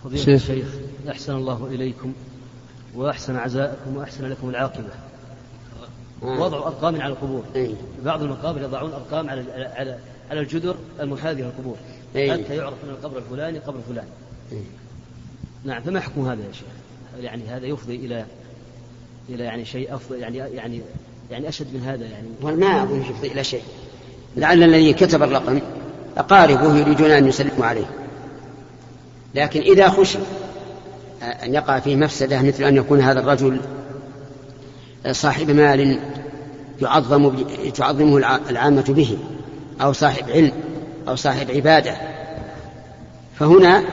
فضيلة 0.03 0.35
الشيخ 0.35 0.67
أحسن 1.09 1.35
الله 1.35 1.67
إليكم 1.67 2.13
وأحسن 2.95 3.35
عزاءكم 3.35 3.97
وأحسن 3.97 4.29
لكم 4.29 4.49
العاقبة. 4.49 4.89
آه. 6.23 6.39
وضع 6.39 6.57
أرقام 6.57 7.01
على 7.01 7.13
القبور. 7.13 7.43
أي. 7.55 7.75
بعض 8.05 8.21
المقابر 8.23 8.61
يضعون 8.61 8.93
أرقام 8.93 9.29
على 9.29 9.43
على 9.75 9.97
على 10.31 10.39
الجدر 10.39 10.75
المحاذية 10.99 11.43
للقبور. 11.43 11.75
أي. 12.15 12.31
حتى 12.31 12.55
يعرف 12.55 12.83
من 12.83 12.89
القبر 12.89 13.17
الفلاني 13.17 13.59
قبر 13.59 13.79
فلان 13.89 14.05
أي. 14.51 14.61
نعم 15.63 15.81
فما 15.81 15.99
حكم 15.99 16.21
هذا 16.21 16.41
يا 16.41 16.51
شيخ؟ 16.53 16.67
يعني 17.21 17.43
هذا 17.47 17.65
يفضي 17.65 17.95
إلى 17.95 18.25
إلى 19.29 19.43
يعني 19.43 19.65
شيء 19.65 19.95
أفضل 19.95 20.19
يعني 20.19 20.37
يعني 20.37 20.81
يعني 21.31 21.49
أشد 21.49 21.73
من 21.73 21.81
هذا 21.81 22.05
يعني 22.05 22.57
ما 22.57 22.83
أظن 22.83 23.01
يفضي 23.01 23.27
إلى 23.27 23.43
شيء 23.43 23.63
لعل 24.37 24.63
الذي 24.63 24.93
كتب 24.93 25.23
الرقم 25.23 25.59
أقاربه 26.17 26.77
يريدون 26.77 27.11
أن 27.11 27.27
يسلموا 27.27 27.65
عليه 27.65 27.89
لكن 29.35 29.61
إذا 29.61 29.89
خشي 29.89 30.19
أن 31.21 31.53
يقع 31.53 31.79
فيه 31.79 31.95
مفسدة 31.95 32.41
مثل 32.41 32.63
أن 32.63 32.75
يكون 32.75 33.01
هذا 33.01 33.19
الرجل 33.19 33.59
صاحب 35.11 35.51
مال 35.51 35.99
يعظم 36.81 37.43
تعظمه 37.75 38.17
العامة 38.49 38.85
به 38.89 39.17
أو 39.81 39.93
صاحب 39.93 40.29
علم 40.29 40.51
أو 41.07 41.15
صاحب 41.15 41.51
عبادة 41.51 41.97
فهنا 43.39 43.83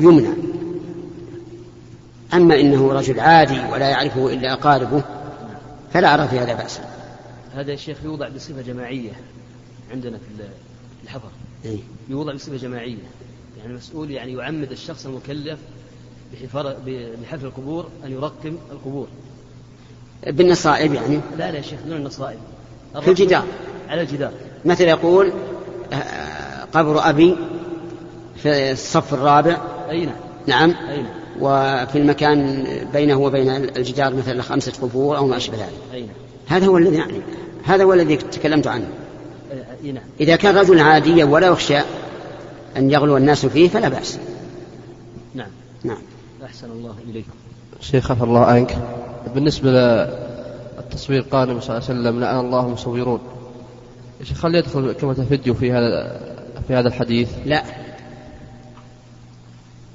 يمنع. 0.00 0.32
أما 2.34 2.60
إنه 2.60 2.92
رجل 2.92 3.20
عادي 3.20 3.60
ولا 3.72 3.88
يعرفه 3.88 4.32
إلا 4.32 4.52
أقاربه 4.52 5.02
فلا 5.92 6.14
أرى 6.14 6.28
في 6.28 6.38
هذا 6.38 6.54
بأسا 6.54 6.80
هذا 7.54 7.70
يا 7.70 7.76
شيخ 7.76 7.98
يوضع 8.04 8.28
بصفة 8.28 8.62
جماعية 8.62 9.12
عندنا 9.92 10.18
في 10.18 10.44
الحفر. 11.04 11.30
إيه؟ 11.64 11.78
يوضع 12.08 12.32
بصفة 12.32 12.56
جماعية. 12.56 12.96
يعني 13.58 13.74
مسؤول 13.74 14.10
يعني 14.10 14.32
يعمد 14.32 14.72
الشخص 14.72 15.06
المكلف 15.06 15.58
بحفر 16.32 17.46
القبور 17.46 17.88
أن 18.04 18.12
يرقم 18.12 18.56
القبور. 18.72 19.08
بالنصائب 20.26 20.94
يعني؟ 20.94 21.20
لا 21.36 21.50
لا 21.50 21.56
يا 21.56 21.62
شيخ 21.62 21.80
دون 21.86 21.96
النصائب. 21.96 22.38
في 23.00 23.10
الجدار. 23.10 23.44
على 23.88 24.02
الجدار. 24.02 24.32
مثل 24.64 24.84
يقول 24.84 25.32
قبر 26.72 27.08
أبي 27.08 27.36
في 28.36 28.72
الصف 28.72 29.14
الرابع. 29.14 29.56
أي 29.90 30.06
نعم. 30.06 30.16
نعم. 30.46 30.74
أي 30.90 31.02
نعم. 31.02 31.12
وفي 31.40 31.98
المكان 31.98 32.66
بينه 32.92 33.16
وبين 33.16 33.50
الجدار 33.50 34.14
مثل 34.14 34.40
خمسة 34.40 34.72
قبور 34.82 35.16
أو 35.16 35.26
ما 35.26 35.36
أشبه 35.36 35.56
ذلك. 35.56 35.72
أي 35.92 36.00
نعم. 36.00 36.10
هذا 36.46 36.66
هو 36.66 36.78
الذي 36.78 36.96
يعني 36.96 37.20
هذا 37.64 37.84
هو 37.84 37.92
الذي 37.92 38.16
تكلمت 38.16 38.66
عنه. 38.66 38.88
أي 39.84 39.92
نعم. 39.92 40.04
إذا 40.20 40.36
كان 40.36 40.56
رجل 40.56 40.80
عاديا 40.80 41.24
ولا 41.24 41.46
يخشى 41.46 41.78
أن 42.76 42.90
يغلو 42.90 43.16
الناس 43.16 43.46
فيه 43.46 43.68
فلا 43.68 43.88
بأس. 43.88 44.18
نعم. 45.34 45.50
نعم. 45.84 45.98
أحسن 46.44 46.70
الله 46.70 46.94
إليكم. 47.10 47.32
شيخ 47.80 48.10
عفى 48.10 48.24
الله 48.24 48.44
عنك. 48.44 48.78
بالنسبة 49.34 49.70
للتصوير 49.70 51.20
قال 51.20 51.48
النبي 51.48 51.64
صلى 51.64 51.76
الله 51.76 51.88
عليه 51.88 52.00
وسلم 52.00 52.20
لعن 52.20 52.40
الله 52.44 52.66
المصورون. 52.66 53.20
يا 54.20 54.24
شيخ 54.24 54.44
هل 54.44 54.54
يدخل 54.54 54.92
كاميرا 54.92 55.14
فيديو 55.14 55.54
في 55.54 55.72
هذا 55.72 56.20
في 56.68 56.74
هذا 56.74 56.88
الحديث؟ 56.88 57.28
لا. 57.46 57.62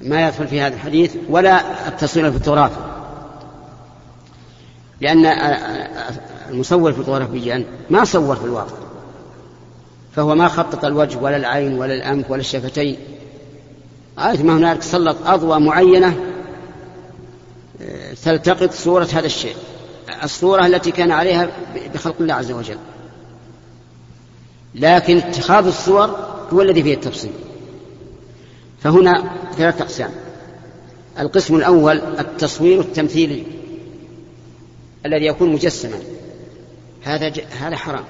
ما 0.00 0.26
يدخل 0.26 0.46
في 0.46 0.60
هذا 0.60 0.74
الحديث 0.74 1.16
ولا 1.28 1.88
التصوير 1.88 2.26
الفوتوغرافي 2.26 2.76
لأن 5.00 5.26
المصور 6.50 6.92
فوتوغرافيا 6.92 7.64
ما 7.90 8.04
صور 8.04 8.36
في 8.36 8.44
الواقع. 8.44 8.76
فهو 10.16 10.34
ما 10.34 10.48
خطط 10.48 10.84
الوجه 10.84 11.18
ولا 11.18 11.36
العين 11.36 11.78
ولا 11.78 11.94
الأنف 11.94 12.30
ولا 12.30 12.40
الشفتين. 12.40 12.96
غاية 14.18 14.42
ما 14.42 14.56
هنالك 14.56 14.82
سلط 14.82 15.16
أضواء 15.26 15.58
معينة 15.58 16.16
تلتقط 18.24 18.72
صورة 18.72 19.08
هذا 19.12 19.26
الشيء. 19.26 19.56
الصورة 20.22 20.66
التي 20.66 20.90
كان 20.90 21.10
عليها 21.10 21.48
بخلق 21.94 22.14
الله 22.20 22.34
عز 22.34 22.52
وجل. 22.52 22.78
لكن 24.74 25.16
اتخاذ 25.16 25.66
الصور 25.66 26.33
هو 26.52 26.62
الذي 26.62 26.82
فيه 26.82 26.94
التفصيل. 26.94 27.32
فهنا 28.80 29.36
ثلاثة 29.56 29.84
أقسام. 29.84 30.10
القسم 31.18 31.56
الأول 31.56 32.00
التصوير 32.00 32.80
التمثيلي 32.80 33.44
الذي 35.06 35.26
يكون 35.26 35.52
مجسما. 35.52 35.98
هذا 37.02 37.28
ج... 37.28 37.40
هذا 37.40 37.76
حرام. 37.76 38.04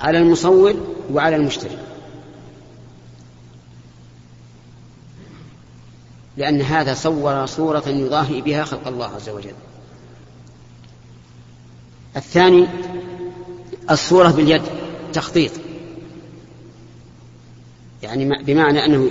على 0.00 0.18
المصور 0.18 0.74
وعلى 1.12 1.36
المشتري. 1.36 1.78
لأن 6.36 6.60
هذا 6.60 6.94
صور 6.94 7.46
صورة 7.46 7.88
يضاهي 7.88 8.40
بها 8.40 8.64
خلق 8.64 8.88
الله 8.88 9.06
عز 9.06 9.28
وجل. 9.28 9.54
الثاني 12.16 12.66
الصورة 13.90 14.28
باليد 14.28 14.62
تخطيط. 15.12 15.52
يعني 18.04 18.42
بمعنى 18.42 18.84
أنه 18.84 19.10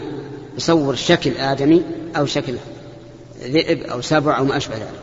يصور 0.58 0.96
شكل 0.96 1.38
آدمي 1.38 1.84
أو 2.18 2.26
شكل 2.26 2.56
ذئب 3.42 3.82
أو 3.82 4.02
سبع 4.02 4.38
أو 4.38 4.46
ما 4.46 4.58
أشبه 4.58 4.76
ذلك. 4.76 5.02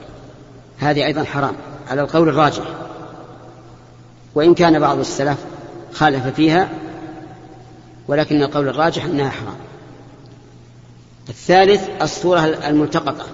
هذه 0.78 1.06
أيضا 1.06 1.24
حرام 1.24 1.54
على 1.88 2.00
القول 2.00 2.28
الراجح. 2.28 2.64
وإن 4.34 4.54
كان 4.54 4.78
بعض 4.78 4.98
السلف 4.98 5.38
خالف 5.92 6.26
فيها 6.26 6.68
ولكن 8.08 8.42
القول 8.42 8.68
الراجح 8.68 9.04
أنها 9.04 9.30
حرام. 9.30 9.56
الثالث 11.28 11.88
الصورة 12.02 12.44
الملتقطة. 12.44 13.26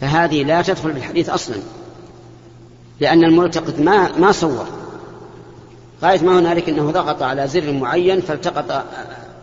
فهذه 0.00 0.44
لا 0.44 0.62
تدخل 0.62 0.92
في 0.92 0.98
الحديث 0.98 1.28
أصلا 1.28 1.56
لأن 3.00 3.24
الملتقط 3.24 3.78
ما 3.78 4.18
ما 4.18 4.32
صور. 4.32 4.66
غاية 6.02 6.20
ما 6.20 6.38
هنالك 6.38 6.68
أنه 6.68 6.90
ضغط 6.90 7.22
على 7.22 7.48
زر 7.48 7.72
معين 7.72 8.20
فالتقط 8.20 8.84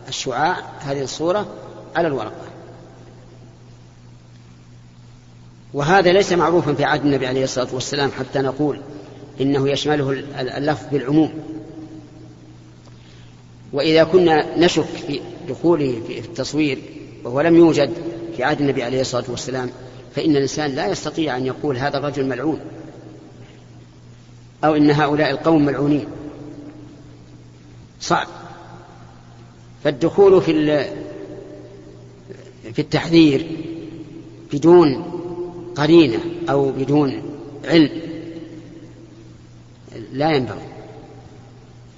الشعاع 0.08 0.56
هذه 0.80 1.02
الصورة 1.02 1.46
على 1.96 2.08
الورقة 2.08 2.48
وهذا 5.74 6.12
ليس 6.12 6.32
معروفا 6.32 6.74
في 6.74 6.84
عهد 6.84 7.04
النبي 7.04 7.26
عليه 7.26 7.44
الصلاة 7.44 7.68
والسلام 7.72 8.10
حتى 8.18 8.38
نقول 8.38 8.80
إنه 9.40 9.70
يشمله 9.70 10.10
اللفظ 10.40 10.86
بالعموم. 10.92 11.30
وإذا 13.72 14.04
كنا 14.04 14.58
نشك 14.58 14.84
في 14.84 15.20
دخوله 15.48 16.02
في 16.06 16.18
التصوير 16.18 16.78
وهو 17.24 17.40
لم 17.40 17.56
يوجد 17.56 17.92
في 18.36 18.44
عهد 18.44 18.60
النبي 18.60 18.82
عليه 18.82 19.00
الصلاة 19.00 19.24
والسلام 19.28 19.70
فإن 20.16 20.36
الإنسان 20.36 20.70
لا 20.70 20.86
يستطيع 20.86 21.36
أن 21.36 21.46
يقول 21.46 21.76
هذا 21.76 21.98
الرجل 21.98 22.26
ملعون 22.26 22.60
أو 24.64 24.74
إن 24.74 24.90
هؤلاء 24.90 25.30
القوم 25.30 25.64
ملعونين. 25.64 26.06
صعب. 28.00 28.26
فالدخول 29.84 30.42
في 30.42 30.84
في 32.72 32.78
التحذير 32.78 33.46
بدون 34.52 35.04
قرينة 35.76 36.20
أو 36.50 36.70
بدون 36.70 37.22
علم 37.64 37.90
لا 40.12 40.30
ينبغي. 40.30 40.68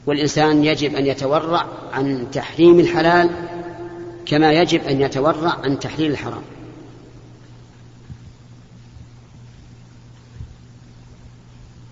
والإنسان 0.06 0.64
يجب 0.64 0.94
أن 0.94 1.06
يتورع 1.06 1.66
عن 1.92 2.26
تحريم 2.32 2.80
الحلال 2.80 3.30
كما 4.26 4.52
يجب 4.52 4.80
أن 4.84 5.00
يتورع 5.00 5.50
عن 5.50 5.78
تحليل 5.78 6.10
الحرام. 6.10 6.42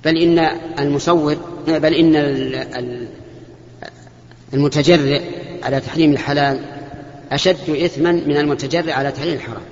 بل 0.05 0.17
إن 0.17 0.39
المصور 0.79 1.37
بل 1.67 1.95
إن 1.95 2.17
المتجرئ 4.55 5.23
على 5.63 5.81
تحريم 5.81 6.13
الحلال 6.13 6.65
أشد 7.33 7.71
إثما 7.71 8.13
من 8.13 8.37
المتجرئ 8.37 8.93
على 8.93 9.13
تحريم 9.13 9.35
الحرام. 9.35 9.63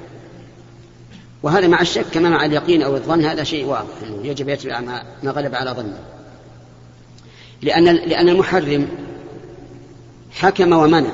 وهذا 1.42 1.66
مع 1.66 1.80
الشك 1.80 2.04
كما 2.12 2.28
مع 2.28 2.44
اليقين 2.44 2.82
أو 2.82 2.96
الظن 2.96 3.24
هذا 3.24 3.44
شيء 3.44 3.64
واضح 3.64 3.94
أنه 4.02 4.26
يجب 4.26 4.48
يتبع 4.48 4.80
ما 5.22 5.30
غلب 5.30 5.54
على 5.54 5.70
ظنه. 5.70 5.98
لأن 7.62 7.84
لأن 7.84 8.28
المحرم 8.28 8.88
حكم 10.30 10.72
ومنع. 10.72 11.10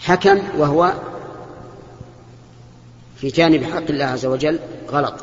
حكم 0.00 0.38
وهو 0.58 0.92
في 3.16 3.28
جانب 3.28 3.64
حق 3.64 3.90
الله 3.90 4.04
عز 4.04 4.26
وجل 4.26 4.58
غلط. 4.90 5.14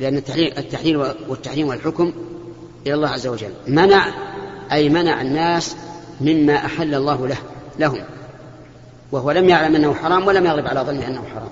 لأن 0.00 0.16
التحليل, 0.16 0.58
التحليل 0.58 0.96
والتحريم 1.28 1.68
والحكم 1.68 2.12
إلى 2.86 2.94
الله 2.94 3.08
عز 3.08 3.26
وجل. 3.26 3.52
منع 3.68 4.14
أي 4.72 4.88
منع 4.88 5.20
الناس 5.20 5.76
مما 6.20 6.54
أحل 6.54 6.94
الله 6.94 7.28
له 7.28 7.38
لهم. 7.78 8.00
وهو 9.12 9.30
لم 9.30 9.48
يعلم 9.48 9.74
أنه 9.76 9.94
حرام 9.94 10.26
ولم 10.26 10.46
يغلب 10.46 10.66
على 10.66 10.80
ظنه 10.80 11.06
أنه 11.06 11.22
حرام. 11.34 11.50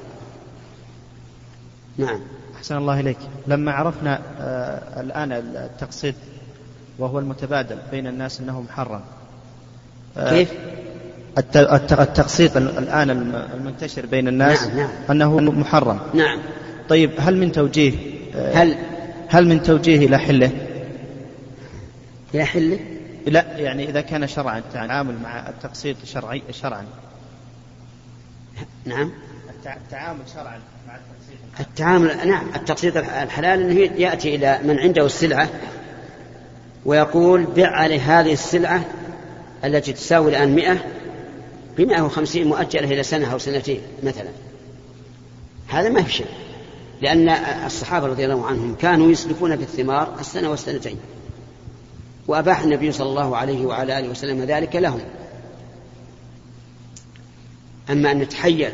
نعم. 1.99 2.21
أحسن 2.57 2.77
الله 2.77 3.01
إليك. 3.01 3.19
لما 3.47 3.73
عرفنا 3.73 4.21
آه 4.41 5.01
الآن 5.01 5.33
التقصيد 5.33 6.15
وهو 6.99 7.19
المتبادل 7.19 7.79
بين 7.91 8.07
الناس 8.07 8.41
أنه 8.41 8.61
محرم 8.61 9.01
آه 10.17 10.31
كيف؟ 10.31 10.53
التقسيط 11.39 12.57
الآن 12.57 13.11
المنتشر 13.55 14.07
بين 14.07 14.29
الناس 14.29 14.67
نعم 14.67 14.77
نعم. 14.77 14.89
أنه 15.11 15.41
محرم. 15.41 16.01
نعم. 16.15 16.39
طيب 16.89 17.11
هل 17.19 17.37
من 17.37 17.53
توجيه 17.53 17.93
هل؟ 18.35 18.77
هل 19.29 19.49
من 19.49 19.63
توجيه 19.63 20.07
إلى 20.07 20.19
حله؟ 20.19 20.51
إلى 22.35 22.45
حله؟ 22.45 22.79
لا 23.27 23.59
يعني 23.59 23.89
إذا 23.89 24.01
كان 24.01 24.27
شرعا 24.27 24.59
التعامل 24.59 25.19
مع 25.23 25.49
التقسيط 25.49 25.97
شرعي 26.05 26.43
شرعا. 26.51 26.87
نعم. 28.85 29.13
التعامل 29.67 30.21
شرعا 30.35 30.61
مع 30.89 30.97
التقسيط. 30.97 31.61
التعامل 31.61 32.29
نعم 32.29 32.47
التقسيط 32.55 32.97
الحلال 32.97 33.61
أنه 33.61 34.01
يأتي 34.01 34.35
إلى 34.35 34.61
من 34.65 34.79
عنده 34.79 35.07
السلعة 35.07 35.49
ويقول 36.85 37.45
بع 37.45 37.67
عليه 37.67 38.21
هذه 38.21 38.33
السلعة 38.33 38.85
التي 39.65 39.93
تساوي 39.93 40.31
الآن 40.31 40.55
مئة 40.55 40.85
بمئة 41.79 42.03
وخمسين 42.03 42.47
مؤجلة 42.47 42.85
إلى 42.85 43.03
سنة 43.03 43.33
أو 43.33 43.39
سنتين 43.39 43.81
مثلا. 44.03 44.29
هذا 45.69 45.89
ما 45.89 46.03
في 46.03 46.13
شيء 46.13 46.27
لأن 47.03 47.29
الصحابة 47.67 48.07
رضي 48.07 48.25
الله 48.25 48.47
عنهم 48.47 48.75
كانوا 48.75 49.11
يسلكون 49.11 49.57
في 49.57 49.63
الثمار 49.63 50.17
السنة 50.21 50.51
والسنتين. 50.51 50.97
وأباح 52.27 52.61
النبي 52.61 52.93
صلى 52.93 53.09
الله 53.09 53.37
عليه 53.37 53.67
وعلى 53.67 53.99
آله 53.99 54.09
وسلم 54.09 54.43
ذلك 54.43 54.77
لهم 54.77 55.01
أما 57.91 58.11
أن 58.11 58.19
نتحيل 58.19 58.73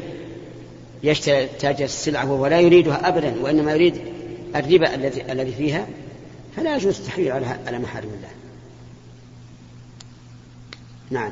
يشتري 1.03 1.47
تاجر 1.47 1.85
السلعة 1.85 2.33
وهو 2.33 2.47
لا 2.47 2.61
يريدها 2.61 3.09
أبدا 3.09 3.35
وإنما 3.41 3.73
يريد 3.73 4.01
الربا 4.57 4.95
الذي 4.95 5.33
الذي 5.33 5.53
فيها 5.53 5.87
فلا 6.57 6.77
يجوز 6.77 6.99
التحويل 6.99 7.33
على 7.33 7.47
على 7.67 7.79
محارم 7.79 8.09
الله. 8.09 8.29
نعم. 11.11 11.31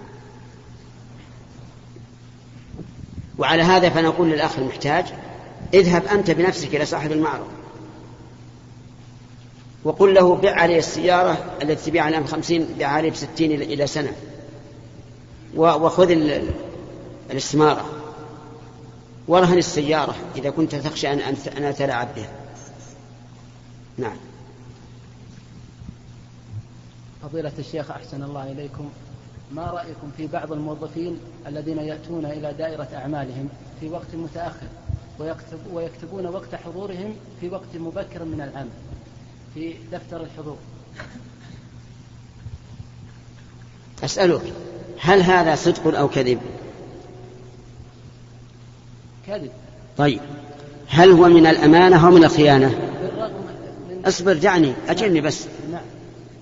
وعلى 3.38 3.62
هذا 3.62 3.90
فنقول 3.90 4.30
للأخ 4.30 4.58
المحتاج 4.58 5.04
اذهب 5.74 6.06
أنت 6.06 6.30
بنفسك 6.30 6.76
إلى 6.76 6.86
صاحب 6.86 7.12
المعرض 7.12 7.48
وقل 9.86 10.14
له 10.14 10.36
بع 10.36 10.52
عليه 10.52 10.78
السيارة 10.78 11.56
التي 11.62 11.90
تبيع 11.90 12.08
الآن 12.08 12.22
بخمسين 12.22 12.68
بع 12.78 12.86
عليه 12.86 13.10
بستين 13.10 13.62
إلى 13.62 13.86
سنة. 13.86 14.12
وخذ 15.56 16.10
الاستمارة 17.30 17.84
ورهن 19.28 19.58
السيارة 19.58 20.14
إذا 20.36 20.50
كنت 20.50 20.74
تخشى 20.74 21.12
أن 21.12 21.20
أن 21.56 21.64
أتلاعب 21.64 22.08
بها. 22.16 22.30
نعم. 23.98 24.16
فضيلة 27.22 27.52
الشيخ 27.58 27.90
أحسن 27.90 28.22
الله 28.22 28.52
إليكم. 28.52 28.90
ما 29.52 29.70
رأيكم 29.70 30.10
في 30.16 30.26
بعض 30.26 30.52
الموظفين 30.52 31.18
الذين 31.46 31.78
يأتون 31.78 32.26
إلى 32.26 32.52
دائرة 32.52 32.88
أعمالهم 32.94 33.48
في 33.80 33.88
وقت 33.88 34.14
متأخر 34.14 34.66
ويكتب 35.18 35.58
ويكتبون 35.72 36.26
وقت 36.26 36.54
حضورهم 36.54 37.14
في 37.40 37.48
وقت 37.48 37.76
مبكر 37.76 38.24
من 38.24 38.40
العمل؟ 38.40 38.95
في 39.56 39.74
دفتر 39.92 40.22
الحضور. 40.22 40.56
أسألك 44.04 44.42
هل 45.00 45.22
هذا 45.22 45.54
صدق 45.54 45.98
أو 45.98 46.08
كذب؟ 46.08 46.38
كذب. 49.26 49.50
طيب. 49.98 50.20
هل 50.88 51.10
هو 51.10 51.28
من 51.28 51.46
الأمانة 51.46 52.06
أو 52.06 52.10
من 52.10 52.24
الخيانة؟ 52.24 52.68
بالرغم 53.02 53.32
من 53.90 54.06
اصبر 54.06 54.32
دعني 54.32 54.72
أجلني 54.88 55.20
بس. 55.20 55.46
نعم. 55.72 55.80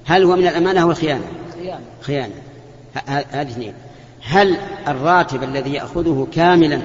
هل 0.05 0.25
هو 0.25 0.37
من 0.37 0.47
الأمانة 0.47 0.83
أو 0.83 0.91
الخيانة؟ 0.91 1.25
خيانة. 1.57 1.85
خيانة. 2.01 2.35
هذه 3.07 3.51
اثنين. 3.51 3.75
هل 4.23 4.57
الراتب 4.89 5.43
الذي 5.43 5.73
يأخذه 5.73 6.29
كاملا 6.33 6.81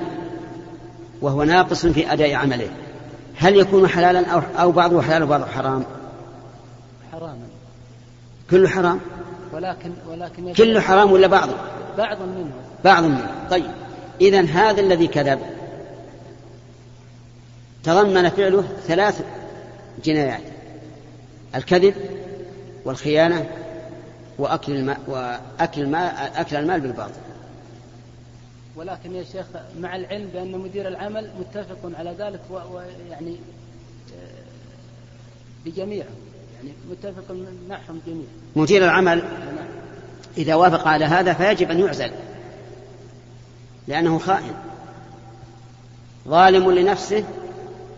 وهو 1.22 1.44
ناقص 1.44 1.86
في 1.86 2.14
أداء 2.14 2.34
عمله 2.34 2.70
هل 3.36 3.56
يكون 3.56 3.88
حلالا 3.88 4.30
أو 4.32 4.72
بعضه 4.72 5.02
حلال 5.02 5.24
وبعضه 5.24 5.46
حرام؟ 5.46 5.86
حراما. 7.20 7.48
كله 8.52 8.70
حرام؟ 8.70 9.00
ولكن 9.54 9.92
ولكن 10.08 10.54
كله 10.54 10.82
حرام 10.82 11.12
ولا 11.12 11.28
بعضه 11.28 11.56
بعض 11.98 12.22
منه. 12.22 12.52
بعض 12.84 13.04
منه. 13.04 13.48
طيب. 13.50 13.72
إذا 14.22 14.42
هذا 14.42 14.82
الذي 14.82 15.08
كذب. 15.08 15.40
تضمن 17.84 18.30
فعله 18.30 18.64
ثلاث 18.88 19.26
جنايات. 20.04 20.42
الكذب 21.56 21.96
والخيانة 22.86 23.50
وأكل 24.38 24.72
المال 24.72 24.98
وأكل 25.08 25.82
المال 25.82 26.12
أكل 26.36 26.56
المال 26.56 26.82
بالباطل. 26.82 27.22
ولكن 28.76 29.16
يا 29.16 29.24
شيخ 29.24 29.46
مع 29.80 29.96
العلم 29.96 30.28
بأن 30.34 30.52
مدير 30.52 30.88
العمل 30.88 31.30
متفق 31.40 31.92
على 32.00 32.16
ذلك 32.20 32.42
ويعني 32.52 33.36
آه، 34.14 34.44
بجميعهم 35.66 36.29
يعني 36.64 36.74
متفق 36.92 37.36
معهم 37.70 38.02
جميعا. 38.08 38.28
مدير 38.56 38.84
العمل 38.84 39.24
إذا 40.38 40.56
وافق 40.56 40.88
على 40.88 41.06
هذا 41.06 41.34
فيجب 41.34 41.72
أن 41.72 41.80
يعزل 41.80 42.12
لأنه 43.88 44.20
خائن. 44.20 44.54
ظالم 46.28 46.72
لنفسه 46.72 47.24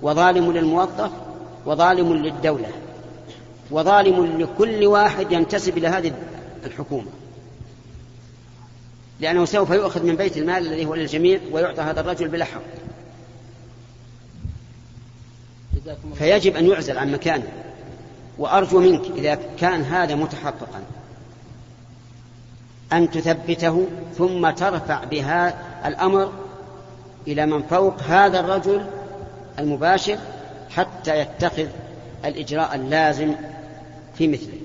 وظالم 0.01 0.51
للموظف 0.51 1.11
وظالم 1.65 2.13
للدولة 2.13 2.69
وظالم 3.71 4.41
لكل 4.41 4.85
واحد 4.85 5.31
ينتسب 5.31 5.77
إلى 5.77 5.87
هذه 5.87 6.13
الحكومة. 6.65 7.11
لأنه 9.19 9.45
سوف 9.45 9.69
يؤخذ 9.69 10.03
من 10.03 10.15
بيت 10.15 10.37
المال 10.37 10.67
الذي 10.67 10.85
هو 10.85 10.95
للجميع 10.95 11.39
ويعطى 11.51 11.81
هذا 11.81 11.99
الرجل 12.01 12.27
بلا 12.27 12.45
حق 12.45 12.61
فيجب 16.15 16.55
أن 16.55 16.67
يعزل 16.67 16.97
عن 16.97 17.11
مكانه. 17.11 17.70
وأرجو 18.41 18.79
منك 18.79 19.05
إذا 19.17 19.39
كان 19.59 19.81
هذا 19.81 20.15
متحققا 20.15 20.83
أن 22.93 23.11
تثبته 23.11 23.87
ثم 24.17 24.49
ترفع 24.49 25.03
بها 25.03 25.53
الأمر 25.87 26.33
إلى 27.27 27.45
من 27.45 27.63
فوق 27.63 28.01
هذا 28.01 28.39
الرجل 28.39 28.85
المباشر 29.59 30.17
حتى 30.69 31.19
يتخذ 31.19 31.67
الإجراء 32.25 32.75
اللازم 32.75 33.35
في 34.17 34.27
مثله. 34.27 34.59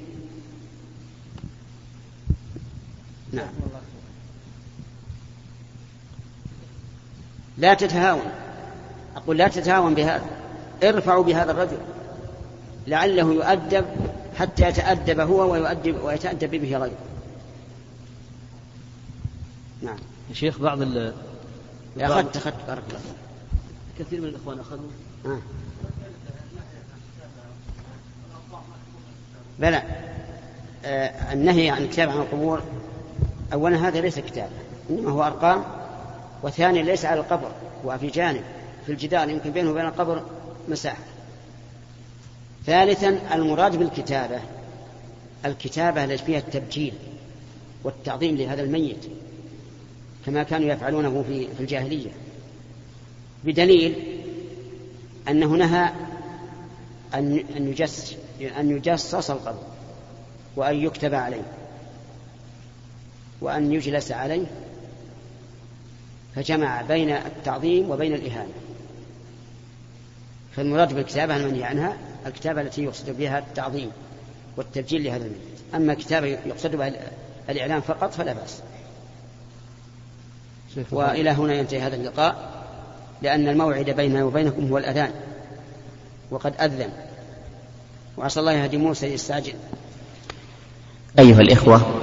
نعم. 3.33 3.49
لا 7.59 7.75
تتهاون. 7.75 8.31
أقول 9.17 9.37
لا 9.39 9.49
تتهاون 9.49 9.95
بهذا. 9.95 10.27
ارفعوا 10.83 11.25
بهذا 11.25 11.51
الرجل. 11.51 11.79
لعله 12.87 13.35
يؤدب 13.35 13.85
حتى 14.39 14.69
يتأدب 14.69 15.21
هو 15.21 15.53
ويؤدب 15.53 16.05
ويتأدب 16.05 16.51
به 16.51 16.77
غيره. 16.77 16.99
نعم. 19.83 19.99
يا 20.29 20.35
شيخ 20.35 20.59
بعض 20.59 20.83
ال 20.83 21.15
أخذت 22.01 22.37
أخذت 22.37 22.67
بارك 22.67 22.83
الله 22.89 23.01
كثير 23.99 24.21
من 24.21 24.29
الإخوان 24.29 24.59
أخذوا. 24.61 24.91
آه. 25.27 25.39
بلى. 29.59 29.83
آه 30.85 31.33
النهي 31.33 31.71
عن 31.71 31.83
الكتاب 31.83 32.09
عن 32.11 32.17
القبور 32.17 32.63
أولا 33.53 33.89
هذا 33.89 34.01
ليس 34.01 34.19
كتاب 34.19 34.51
إنما 34.91 35.11
هو 35.11 35.23
أرقام 35.23 35.65
وثانيا 36.43 36.83
ليس 36.83 37.05
على 37.05 37.21
القبر 37.21 37.51
هو 37.85 37.99
في 37.99 38.07
جانب 38.07 38.43
في 38.87 38.93
الجدار 38.93 39.29
يمكن 39.29 39.51
بينه 39.51 39.71
وبين 39.71 39.87
القبر 39.87 40.23
مساحة. 40.69 41.16
ثالثا 42.67 43.35
المراد 43.35 43.77
بالكتابة. 43.77 44.41
الكتابة 45.45 46.05
التي 46.05 46.25
فيها 46.25 46.39
التبجيل 46.39 46.93
والتعظيم 47.85 48.37
لهذا 48.37 48.63
الميت 48.63 49.07
كما 50.27 50.43
كانوا 50.43 50.69
يفعلونه 50.69 51.25
في 51.29 51.47
في 51.55 51.61
الجاهلية. 51.61 52.11
بدليل 53.45 53.95
أنه 55.29 55.47
نهى 55.47 55.93
أن 57.15 57.45
يجسس 57.57 58.17
أن 58.59 58.71
يجصص 58.71 59.31
القبر 59.31 59.63
وأن 60.57 60.77
يكتب 60.77 61.15
عليه 61.15 61.43
وأن 63.41 63.73
يجلس 63.73 64.13
عليه 64.13 64.47
فجمع 66.35 66.83
بين 66.83 67.11
التعظيم 67.11 67.91
وبين 67.91 68.15
الإهانة. 68.15 68.53
فالمراد 70.57 70.95
بالكتابة 70.95 71.37
المنهي 71.37 71.65
عنها 71.65 71.97
الكتابة 72.27 72.61
التي 72.61 72.85
يقصد 72.85 73.11
بها 73.11 73.39
التعظيم 73.39 73.91
والتبجيل 74.57 75.05
لهذا 75.05 75.25
الميت 75.25 75.41
أما 75.75 75.95
كتابة 75.95 76.27
يقصد 76.27 76.77
بها 76.77 76.93
الإعلام 77.49 77.81
فقط 77.81 78.13
فلا 78.13 78.33
بأس. 78.33 78.63
وإلى 80.91 81.31
هنا 81.31 81.55
ينتهي 81.55 81.81
هذا 81.81 81.97
اللقاء 81.97 82.65
لأن 83.23 83.49
الموعد 83.49 83.91
بيننا 83.91 84.25
وبينكم 84.25 84.69
هو 84.69 84.79
الأذان 84.79 85.11
وقد 86.31 86.55
أذن. 86.61 86.91
وعسى 88.17 88.41
الله 88.41 88.53
يهدي 88.53 88.77
موسى 88.77 89.07
يستعجل 89.07 89.55
أيها 91.19 91.41
الإخوة 91.41 91.96